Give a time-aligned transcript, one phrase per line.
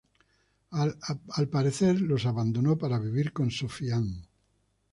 [0.71, 4.27] Al parecer los abandonó para vivir con Sophie-Anne.